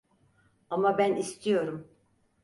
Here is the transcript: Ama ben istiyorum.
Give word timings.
Ama 0.69 0.97
ben 0.97 1.15
istiyorum. 1.15 1.87